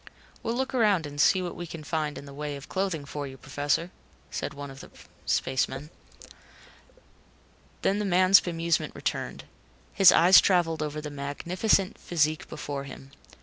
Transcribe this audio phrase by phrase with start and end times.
[0.41, 3.27] "We'll look around and see what we can find in the way of clothing for
[3.27, 3.91] you, Professor,"
[4.51, 4.89] one of the
[5.27, 6.29] spacemen said.
[7.83, 9.43] Then the man's bemusement returned.
[9.93, 13.11] His eyes traveled over the magnificent physique before him.